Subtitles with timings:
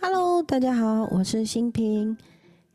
[0.00, 2.16] Hello，大家好，我是新平，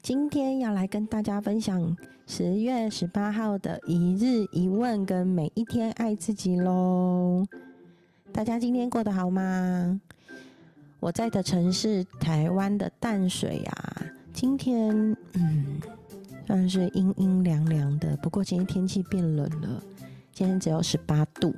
[0.01, 1.95] 今天要来跟大家分享
[2.25, 7.46] 十月十八号的一日一问跟每一天爱自己喽。
[8.34, 10.01] 大家今天过得好吗？
[10.99, 14.01] 我在的城市台湾的淡水啊，
[14.33, 15.79] 今天嗯
[16.45, 19.81] 算是阴阴凉凉的，不过今天天气变冷了，
[20.33, 21.55] 今天只有十八度，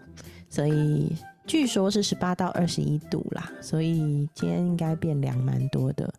[0.50, 1.15] 所以。
[1.46, 6.11] 据说是十八到二十一度啦，所以今天应该变凉蛮多的，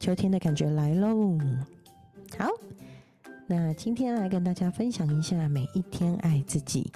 [0.00, 1.38] 秋天的感觉来喽。
[2.36, 2.48] 好，
[3.46, 6.90] 那今天来跟大家分享一下每一天爱自己。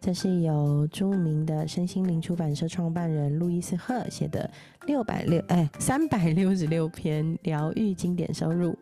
[0.00, 4.48] 这是由著名的身心灵出版社创办人路易斯赫写的
[4.86, 8.76] 六百六哎三百六十六篇疗愈经典收入。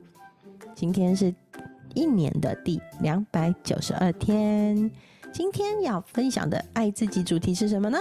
[0.75, 1.35] 今天是
[1.95, 4.91] 一年的第两百九十二天。
[5.37, 7.99] 今天要分享的爱自己主题是什么呢？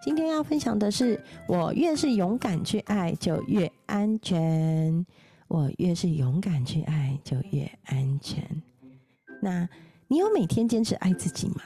[0.00, 5.04] 今天要分享的是，我越是勇敢去爱，就越安全。
[5.48, 8.62] 我越是勇敢去爱，就越安全。
[9.42, 9.68] 那
[10.06, 11.56] 你有每天坚持爱自己吗？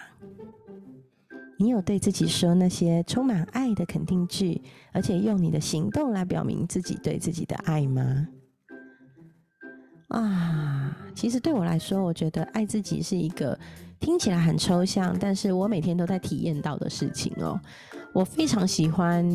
[1.59, 4.59] 你有对自己说那些充满爱的肯定句，
[4.93, 8.27] 而且用你的行动来表明自己对自己的爱吗？
[10.09, 13.59] 啊，其实对我来说，我觉得爱自己是一个。
[14.01, 17.61] 听起来很抽象，但是我每天都在体验到的事情哦。
[18.13, 19.29] 我非常喜欢，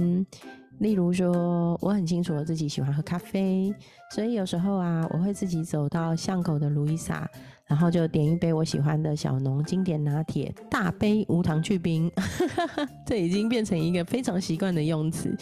[0.79, 3.75] 例如说，我很清楚我自己喜欢喝咖啡，
[4.11, 7.29] 所以有时候啊，我会自己走到巷口的卢伊莎，
[7.65, 12.09] 然后就点一杯我喜欢的小农经典拿铁，大杯无糖去冰，
[13.05, 15.37] 这已经变成一个非常习惯的用词。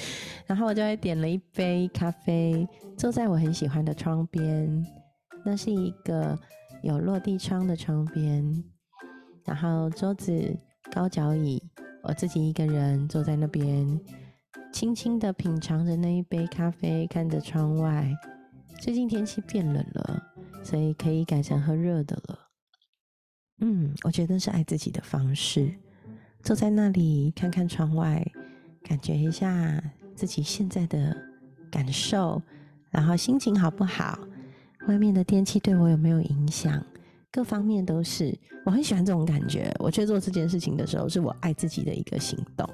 [0.47, 4.83] 然后我就会点了一杯咖啡，坐在我很喜欢的窗边，
[5.43, 6.37] 那是一个
[6.83, 8.63] 有落地窗的窗边。
[9.43, 10.55] 然后桌子、
[10.91, 11.61] 高脚椅，
[12.03, 13.99] 我自己一个人坐在那边，
[14.71, 18.11] 轻轻的品尝着那一杯咖啡，看着窗外。
[18.79, 20.23] 最近天气变冷了，
[20.63, 22.39] 所以可以改成喝热的了。
[23.61, 25.73] 嗯，我觉得是爱自己的方式。
[26.43, 28.25] 坐在那里看看窗外，
[28.83, 29.83] 感觉一下
[30.15, 31.15] 自己现在的
[31.69, 32.41] 感受，
[32.89, 34.19] 然后心情好不好？
[34.87, 36.83] 外面的天气对我有没有影响？
[37.31, 39.73] 各方面都是，我很喜欢这种感觉。
[39.79, 42.67] 我去做这件事情的时候，是我爱自己的一个行动。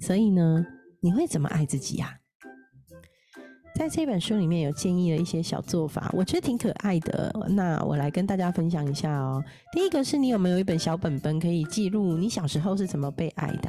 [0.00, 0.64] 所以呢，
[1.00, 2.18] 你会怎么爱自己呀？
[3.74, 7.34] 在这本书里面有建议了一些小做法，我觉得挺可爱的。
[7.50, 9.42] 那我来跟大家分享一下哦。
[9.72, 13.68] 第一个是你有没有一本小本本可以记录你小时候是怎么被爱的？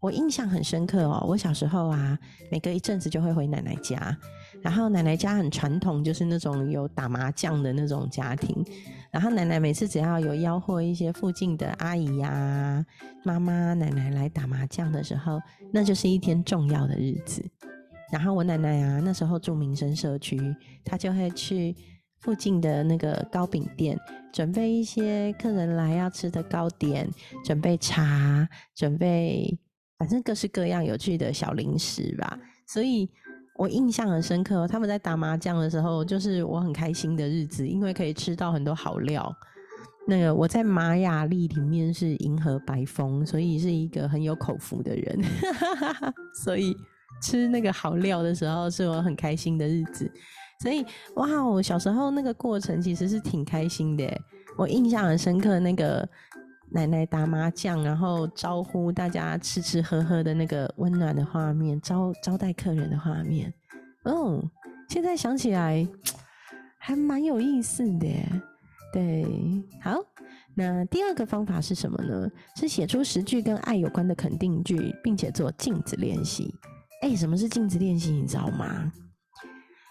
[0.00, 1.24] 我印象很深刻哦。
[1.28, 2.18] 我小时候啊，
[2.50, 4.16] 每隔一阵子就会回奶奶家。
[4.60, 8.64] 然后奶奶家很传统，就是那种有打麻将的那种家庭。
[9.10, 12.84] 然后奶奶每次只要有吆喝一些附近的阿姨呀、
[13.24, 15.40] 妈妈、奶奶来打麻将的时候，
[15.72, 17.42] 那就是一天重要的日子。
[18.12, 20.38] 然后我奶奶啊，那时候住民生社区，
[20.84, 21.74] 她就会去
[22.20, 23.98] 附近的那个糕饼店，
[24.32, 27.08] 准备一些客人来要吃的糕点，
[27.44, 29.56] 准备茶，准备
[29.98, 32.38] 反正各式各样有趣的小零食吧。
[32.66, 33.08] 所以。
[33.58, 39.34] 我印象很深刻，他们在打麻将的时候，就是我很开心的日子，因为可以吃到很多好料。
[40.06, 45.20] 那个我在玛雅历里面是银河白风，所以是一个很有口福的人，
[46.44, 46.72] 所以
[47.20, 50.08] 吃那个好料的时候是我很开心的日子。
[50.62, 50.86] 所以
[51.16, 54.08] 哇，我小时候那个过程其实是挺开心的，
[54.56, 56.08] 我印象很深刻那个。
[56.70, 63.52] 奶奶打麻将，然后招呼大家吃吃喝喝的那个温暖的画面，招招待客人的画面，
[64.04, 64.42] 哦，
[64.88, 65.88] 现在想起来
[66.78, 68.08] 还蛮有意思的。
[68.92, 69.26] 对，
[69.82, 69.96] 好，
[70.54, 72.28] 那第二个方法是什么呢？
[72.56, 76.54] 是写出十句跟爱有关的肯定句，并且做镜子练习。
[77.02, 78.12] 哎，什么是镜子练习？
[78.12, 78.92] 你知道吗？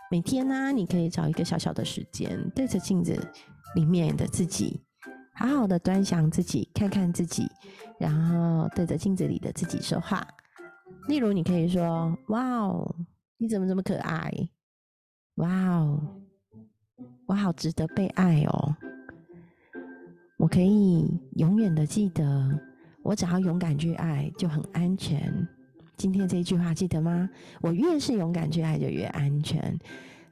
[0.10, 3.16] 每天呢，你可以找一个小小的时间，对着镜子
[3.76, 4.82] 里面的自己。
[5.40, 7.48] 好好的端详自己，看看自己，
[8.00, 10.28] 然后对着镜子里的自己说话。
[11.07, 12.95] 例如，你可以说：“哇哦，
[13.38, 14.31] 你怎么这么可爱？
[15.36, 16.00] 哇哦，
[17.28, 18.75] 我好值得被爱哦！
[20.38, 22.60] 我可以永远的记得，
[23.04, 25.48] 我只要勇敢去爱，就很安全。
[25.98, 27.30] 今天这一句话记得吗？
[27.62, 29.80] 我越是勇敢去爱，就越安全。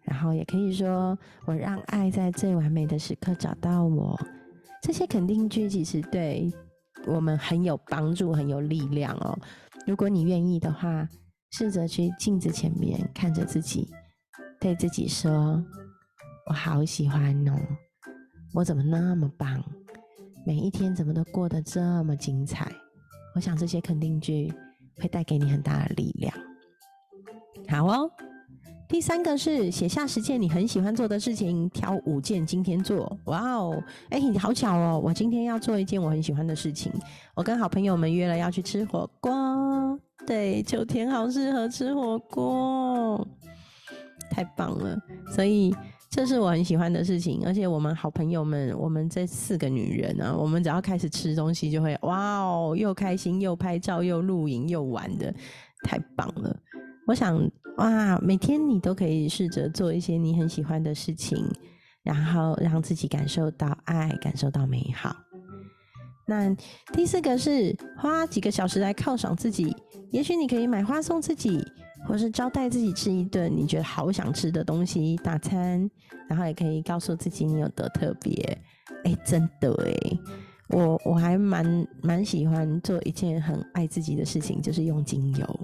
[0.01, 4.19] 然后也可以说：我让爱在最完美的时刻找到我。”
[4.81, 6.51] 这些肯定句其实对
[7.07, 9.37] 我们很有帮助，很有力量哦。
[9.87, 11.07] 如果你愿意的话，
[11.51, 13.89] 试着去镜子前面看着自己，
[14.59, 15.63] 对自己说
[16.49, 17.53] ：“我好喜欢哦，
[18.53, 19.63] 我怎么那么棒？
[20.45, 22.71] 每一天怎么都过得这么精彩？”
[23.35, 24.53] 我想这些肯定句
[24.97, 26.33] 会带给你很大的力量。
[27.67, 28.11] 好哦。
[28.87, 33.17] 第三个是写下十件你很喜欢做的事情，挑五件今天做。
[33.25, 35.01] 哇哦，哎，好巧哦！
[35.03, 36.91] 我今天要做一件我很喜欢的事情，
[37.33, 39.99] 我跟好朋友们约了要去吃火锅。
[40.27, 43.27] 对，秋天好适合吃火锅，
[44.29, 44.97] 太棒了！
[45.35, 45.75] 所以
[46.09, 55.33] 这是我很喜欢的事情，而且我们好朋友们，我们这四个女人啊，我们只要开始吃东西，就会哇哦，又开心又拍照又露营又玩的，
[55.83, 56.55] 太棒了！
[57.07, 57.35] 我想。
[57.77, 61.45] 哇，每天你都可以试着做一些你很喜欢的事情，
[62.03, 65.15] 然后让自己感受到爱，感受到美好。
[66.27, 66.55] 那
[66.93, 69.75] 第四个是花几个小时来犒赏自己，
[70.09, 71.63] 也许你可以买花送自己，
[72.07, 75.89] 或是招待自己吃一顿你觉得好想吃的东西大餐，
[76.27, 78.57] 然后也可以告诉自己你有多特别。
[79.03, 80.19] 哎，真的哎，
[80.69, 85.59] 我我还蛮蛮喜欢做一件很爱自己的事情，就是用精油。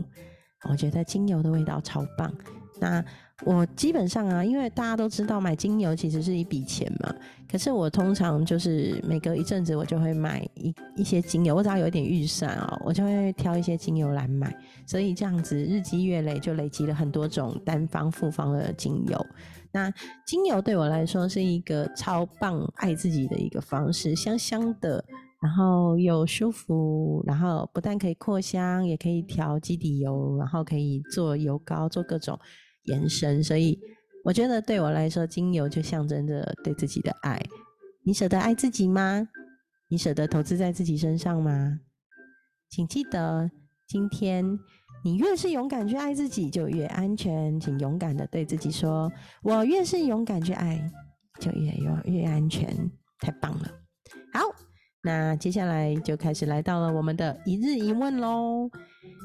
[0.69, 2.31] 我觉得精油的味道超棒。
[2.79, 3.03] 那
[3.43, 7.13] 我基本上啊，因为大家都知道买精油其实是一笔钱嘛。
[7.47, 14.55] 可是我通常就是每隔一阵子我就会买一一些精油，我只要有一点预算啊，我就会挑一些精油来买。
[14.87, 19.25] 所以这样子日积月累就累积了很多种单方复方的精油。
[19.71, 19.91] 那
[20.25, 25.03] 精油对我来说是一个超棒爱自己的一个方式，香香的。
[25.41, 32.39] 然后又舒服，然后不但可以扩香，也可以调基底油，然后可以做油膏，做各种
[32.83, 33.43] 延伸。
[33.43, 33.79] 所以
[34.23, 37.41] 我觉得对我来说，精油就象征着对自己的爱。
[38.03, 39.27] 你舍得爱自己吗？
[39.89, 41.79] 你舍得投资在自己身上吗？
[42.69, 43.49] 请记得，
[43.87, 44.45] 今天
[45.03, 47.59] 你越是勇敢去爱自己，就越安全。
[47.59, 49.11] 请勇敢的对自己说
[49.41, 50.87] ：“我越是勇敢去爱，
[51.39, 53.80] 就越有越安全。”太棒了！
[55.03, 58.69] 那接下来就开始来到了我们的一日一问喽。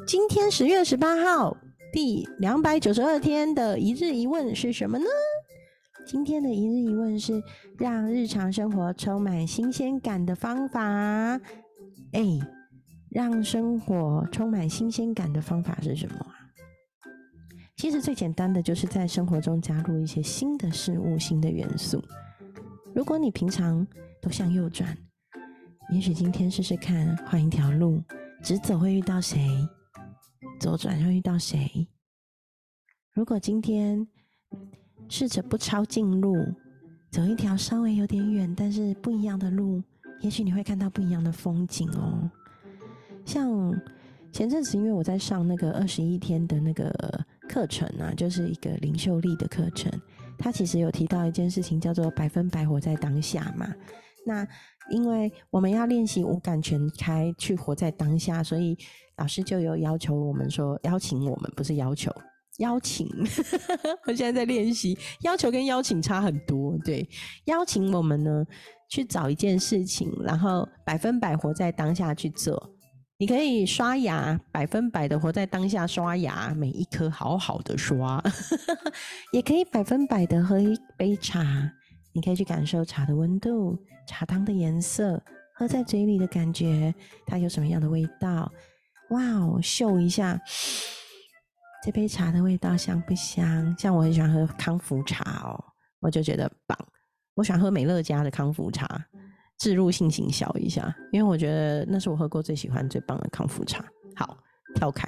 [0.07, 1.55] 今天十月十八号，
[1.93, 5.05] 第两百九十二天的一日一问是什么呢？
[6.07, 7.43] 今天的一日一问是
[7.77, 10.81] 让日常生活充满新鲜感的方法。
[12.13, 12.25] 哎，
[13.11, 16.33] 让生活充满新鲜感的方法是什么啊？
[17.77, 22.03] 其实最简单的就是在生活中加入一些新的事物、新的元素。
[22.95, 23.87] 如果你平常
[24.23, 24.97] 都向右转。
[25.91, 28.03] 也许今天试试看，换一条路，
[28.43, 29.41] 直走会遇到谁？
[30.59, 31.87] 左转会遇到谁？
[33.13, 34.07] 如果今天
[35.09, 36.35] 试着不抄近路，
[37.11, 39.81] 走一条稍微有点远但是不一样的路，
[40.21, 42.29] 也许你会看到不一样的风景哦。
[43.25, 43.73] 像
[44.33, 46.93] 前阵子，因为我在上那个二十一天的那个
[47.49, 49.91] 课程啊，就是一个领袖力的课程，
[50.37, 53.73] 它其实有提到一件事情，叫做百分百活在当下嘛。
[54.27, 54.47] 那
[54.91, 58.77] 因为我们要练习五感全开，去活在当下，所以
[59.19, 62.13] 老师就有要求我们说，邀请我们不是要求，
[62.59, 63.09] 邀请。
[64.07, 66.77] 我现在在练习，要求跟邀请差很多。
[66.85, 67.09] 对，
[67.45, 68.45] 邀请我们呢
[68.91, 72.71] 去找一件事情，然后百分百活在当下去做。
[73.19, 78.23] 你可以刷牙，百分百的活在当下刷牙，每一颗好好的刷，
[79.33, 81.73] 也可以百分百的喝一杯茶。
[82.13, 85.23] 你可以去感受茶的温度、茶汤的颜色、
[85.55, 86.95] 喝在嘴里的感觉，
[87.27, 88.51] 它有什么样的味道？
[89.11, 90.41] 哇哦，嗅一下
[91.85, 93.75] 这杯茶的味道香不香？
[93.79, 95.63] 像我很喜欢喝康福茶哦，
[96.01, 96.77] 我就觉得棒。
[97.35, 98.89] 我喜欢喝美乐家的康福茶，
[99.59, 103.85] 置入性行小一下，因为我觉得那是我喝过最喜欢、最棒的康福茶。
[104.15, 104.39] 好，
[104.75, 105.07] 跳开。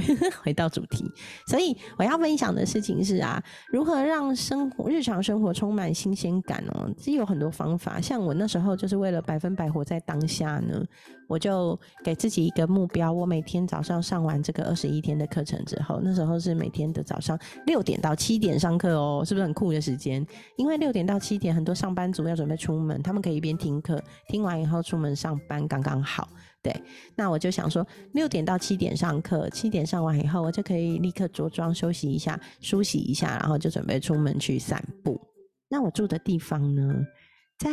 [0.42, 1.04] 回到主题，
[1.46, 6.90] 所以我要分享的事情是啊，如何让生活日常生活充满新鲜感哦？
[6.96, 10.84] 其实有很多方法，像我那时候就是为了百分百活在当下呢，
[11.28, 20.24] 我就给自己一个目标，我每天早上上完这个二十一天的课程之后，那时候是每天的早上六点到七点上课哦，是不是很酷的时间？
[20.56, 26.28] 因为六点到七点很多上班族要准备出门，他们可以一边听课，听完以后出门上班刚刚好。
[26.66, 26.82] 对，
[27.14, 35.16] 那我就想说，六点到七点上课，七点上完以后，我就可以立刻着装休息一下，梳洗一下，然后就准备出门去散步。
[35.68, 37.06] 那我住的地方呢，
[37.56, 37.70] 在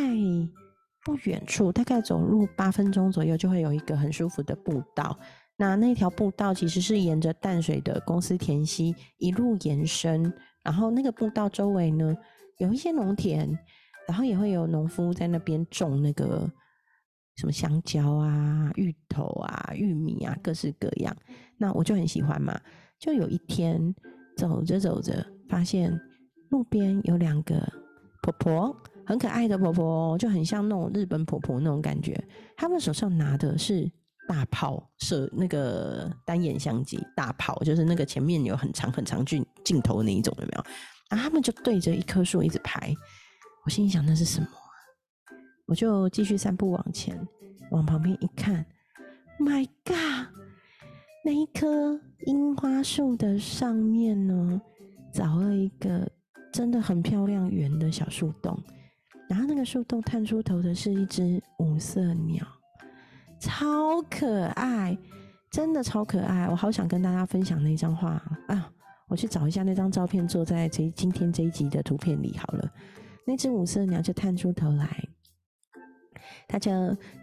[1.04, 5.18] 不远处，大概走路八分钟左右，就会有一个很舒服的步道。
[5.58, 10.32] 那那条步道其实是沿着淡水的公司田溪一路延伸，
[10.64, 12.16] 然后那个步道周围呢，
[12.60, 13.58] 有一些农田，
[14.08, 16.48] 然后也会有农夫在那边种那个。
[17.36, 21.16] 什么香蕉啊、芋头啊、玉米啊，各式各样。
[21.58, 22.60] 那我就很喜欢嘛。
[23.00, 23.94] 就有一天
[24.38, 25.92] 走着走着，发现
[26.50, 27.68] 路边有两个
[28.22, 28.76] 婆婆，
[29.06, 32.22] 很可爱的婆婆，就很像那种日本婆婆那种感觉。
[32.56, 33.92] 他们手上拿的是
[34.28, 40.64] 大炮摄那个单眼相机，大炮就是那个前面有很长很长镜镜头那一种，有没有？
[41.10, 42.94] 然后他们就对着一棵树一直拍，
[43.66, 44.48] 我心里想那是什么？
[45.66, 47.20] 我就继续散步往前，
[47.72, 48.66] 往旁边一看
[49.40, 50.28] ，My God！
[51.26, 54.62] 那一棵樱花树的上面呢，
[55.14, 56.10] 凿了一个
[56.52, 58.62] 真的很漂亮圆的小树洞，
[59.30, 62.46] 然后那个树洞探出头的是一只五色鸟。
[63.40, 64.98] 超可爱，
[65.50, 66.48] 真的超可爱！
[66.50, 68.70] 我好想跟大家分享那张画啊！
[69.08, 72.70] 我去找一下那张照片，坐在这今天这一集的图片里好了。
[73.26, 75.08] 那只五色鸟就探出头来，
[76.54, 76.72] 它就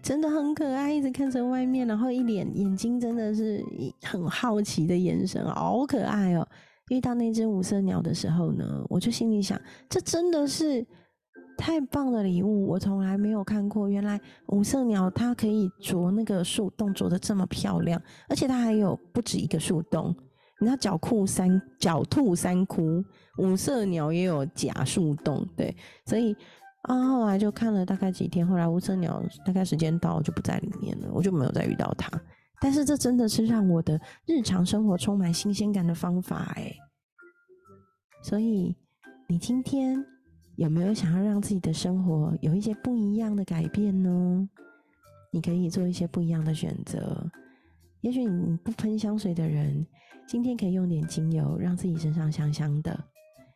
[0.03, 3.65] 真的很可爱，一直看着外面，然后一脸眼睛真的是
[4.03, 6.45] 很好奇的眼神，好可爱哦！
[6.89, 9.57] 遇到那只五色鸟的时候呢，我就心里想，
[9.89, 10.85] 这真的是。
[11.57, 13.87] 太棒的礼物，我从来没有看过。
[13.87, 20.17] 原来五色鸟它可以啄那个树洞，啄的这么漂亮，而且它还有不止一个树洞。
[20.59, 23.05] 你知道狡兔三狡兔三窟，
[23.37, 25.77] 五色鸟也有假树洞，对。
[26.07, 26.35] 所以
[26.83, 32.11] 啊，后来就看了大概几天，后来五色鸟大概时间到就不在里面了，我就没有再遇到它。
[32.61, 36.73] 但是这真的是让我的日常生活充满新鲜感的方法哎。
[38.23, 38.77] 所以
[39.29, 40.05] 你今天。
[40.57, 44.47] 有没有想要让自己的生活有一些不一样的改变呢？
[45.33, 47.25] 你可以做一些不一样的选择。
[48.03, 49.87] 也许你不喷香水的人，
[50.29, 53.03] 今天可以用点精油，让自己身上香香的。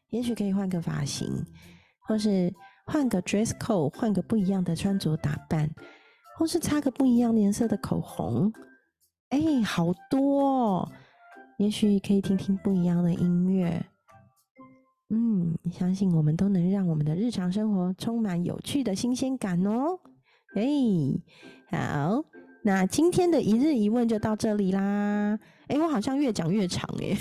[0.08, 1.28] 也许可以换个发型，
[2.08, 2.50] 或是
[2.84, 5.70] 换个 dress code，换个不一样的穿着打扮，
[6.38, 8.52] 或是擦个不一样颜色的口红。
[9.30, 10.92] 哎，好多哦！
[11.58, 13.84] 也许可以听听不一样的音乐。
[15.10, 19.98] 嗯，相信我们都能让我们的日常生活充满有趣的新鲜感哦。
[20.54, 20.64] 哎，
[21.70, 22.24] 好，
[22.66, 25.38] 那今天的一日一问就到这里啦。
[25.66, 27.14] 哎，我好像越讲越长哎，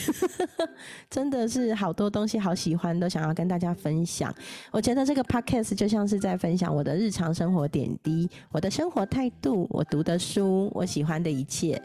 [1.11, 4.33] 真的是好多东西好喜欢，都想要跟大家分享。
[4.71, 11.81] 我觉得这个 podcast 就像是在分享我的日常生活点滴，我的生活态度，我读的书，我喜欢的一切。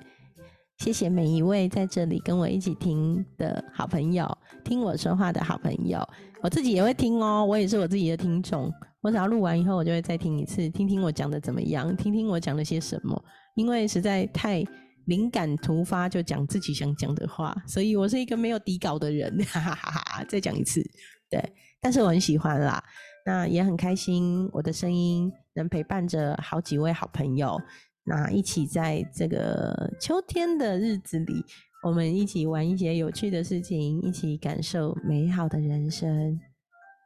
[0.79, 6.00] 谢谢每一位在这里跟我一起听的好朋友，听我说话的好朋友，
[6.43, 8.73] 我自己也会听哦，我也是我自己的听众。
[9.00, 13.21] 我只要录完以后，我就会再听一次，听听我讲的怎么样，听听我讲了些什么。
[13.59, 14.65] 因为实在太
[15.07, 19.37] 灵感突发，就讲自己想讲的话，所以我是一个没有底稿的人。
[19.50, 20.81] 哈哈哈哈再讲一次，
[21.29, 21.43] 对，
[21.81, 22.81] 但是我很喜欢啦，
[23.27, 27.61] 那也很开心，我的声音能陪伴着好几位好朋友。
[28.05, 31.45] 那一起在这个秋天的日子里，
[31.83, 36.38] 我们一起玩一些有趣的事情，一起感受美好的人生。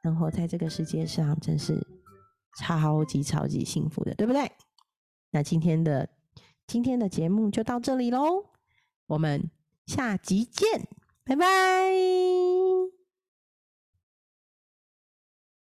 [0.05, 1.81] 能活在这个世界上，真是
[2.59, 4.53] 超级超级幸福的，对不对？
[5.31, 6.07] 那今天的
[6.67, 8.47] 今天的节目就到这里喽，
[9.07, 9.51] 我们
[9.87, 10.89] 下集见，
[11.25, 12.52] 拜拜。